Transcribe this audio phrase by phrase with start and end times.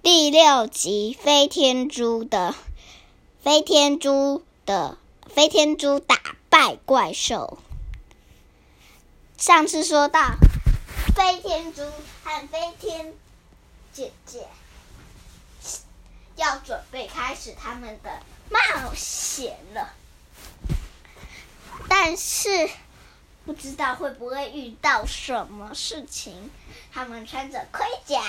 [0.00, 2.54] 第六集飞天猪的
[3.42, 6.16] 飞天猪的飞天猪打
[6.48, 7.58] 败怪兽。
[9.36, 10.36] 上次说到
[11.16, 11.82] 飞天猪
[12.22, 13.12] 和飞天
[13.92, 14.46] 姐姐
[16.36, 19.92] 要准备开始他们的冒险了，
[21.88, 22.70] 但是
[23.44, 26.50] 不知道会不会遇到什么事情。
[26.92, 28.22] 他们穿着盔甲。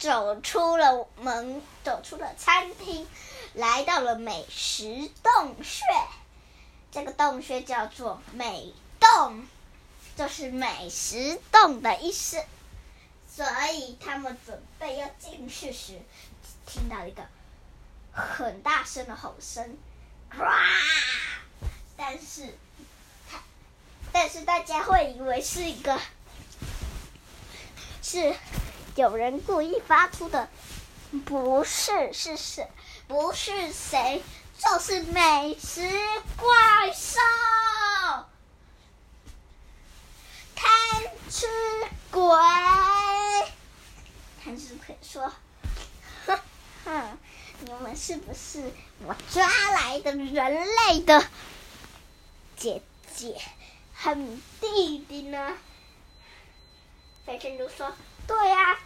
[0.00, 3.06] 走出了门，走出了餐厅，
[3.52, 5.82] 来到了美食洞穴。
[6.90, 9.46] 这个洞穴叫做美洞，
[10.16, 12.42] 就是美食洞的意思。
[13.30, 16.00] 所以他们准备要进去时，
[16.66, 17.22] 听到一个
[18.10, 19.76] 很大声的吼声，
[20.38, 20.64] 哇！
[21.98, 22.56] 但是，
[24.10, 26.00] 但是大家会以为是一个
[28.02, 28.34] 是。
[28.96, 30.48] 有人故意发出的，
[31.24, 32.68] 不是是谁？
[33.06, 34.22] 不是谁？
[34.58, 35.80] 就是美食
[36.36, 37.18] 怪兽，
[40.54, 40.66] 贪
[41.30, 41.46] 吃
[42.10, 42.22] 鬼。
[44.44, 45.32] 贪吃鬼说
[46.26, 46.38] ：“哼
[46.84, 47.18] 哼，
[47.60, 48.70] 你们是不是
[49.06, 51.24] 我抓来的人类的
[52.56, 52.82] 姐
[53.14, 53.40] 姐
[53.94, 54.14] 和
[54.60, 55.56] 弟弟呢？”
[57.30, 57.94] 飞天猪说
[58.26, 58.76] ：“对呀。”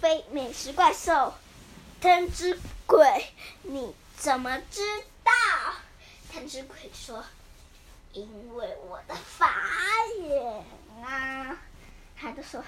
[0.00, 1.34] 飞美食怪兽，
[2.00, 3.26] 贪吃鬼，
[3.60, 4.80] 你怎么知
[5.22, 5.30] 道？
[6.32, 7.22] 贪吃鬼说
[8.14, 9.54] ：“因为我的法
[10.18, 10.64] 眼
[11.04, 11.58] 啊！”
[12.18, 12.64] 他就说：“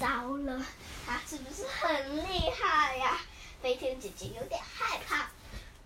[0.00, 0.06] 糟
[0.38, 0.64] 了，
[1.06, 3.20] 他是不是很厉害呀？”
[3.60, 5.28] 飞天姐姐有点害怕，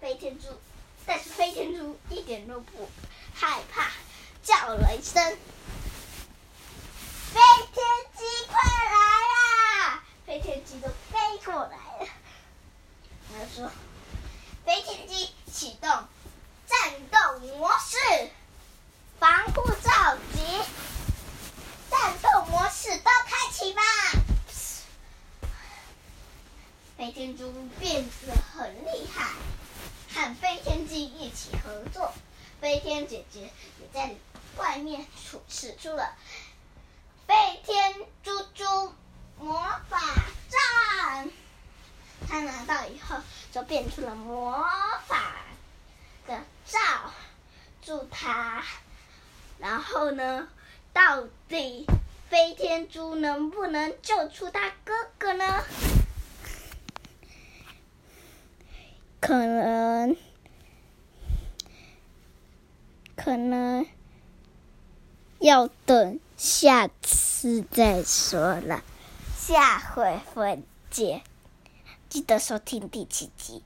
[0.01, 0.47] 飞天猪，
[1.05, 2.89] 但是飞天猪一点都不
[3.35, 3.91] 害怕，
[4.45, 5.21] 叫了一声
[7.35, 7.41] ：“飞
[7.75, 7.85] 天
[8.17, 12.09] 鸡，快来！”飞天机都飞过来了。
[13.29, 13.71] 他说
[14.67, 15.89] ：“飞天机启动
[16.67, 17.97] 战斗模式，
[19.21, 20.61] 防护罩及，
[21.89, 23.83] 战斗模式都开启吧。”
[26.99, 29.31] 飞天猪变得很厉害，
[30.13, 32.13] 和飞天机一起合作。
[32.61, 34.13] 飞天姐姐也在
[34.57, 35.07] 外面
[35.49, 36.13] 使出了
[37.29, 38.93] 飞天猪猪。
[39.39, 40.01] 魔法
[40.49, 41.31] 杖，
[42.27, 43.19] 他拿到以后
[43.57, 44.53] 就变出了魔
[45.07, 45.33] 法
[46.27, 46.79] 的罩
[47.81, 48.63] 住他。
[49.59, 50.47] 然后呢，
[50.93, 51.87] 到底
[52.29, 55.65] 飞天猪能不能救出他哥哥呢？
[59.21, 60.15] 可能，
[63.17, 63.87] 可能
[65.39, 68.83] 要等下次再说了。
[69.35, 71.23] 下回分解，
[72.09, 73.63] 记得收听第七集。